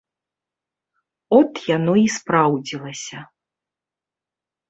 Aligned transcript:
От 1.39 1.51
яно 1.75 1.93
і 2.03 2.07
спраўдзілася. 2.17 3.19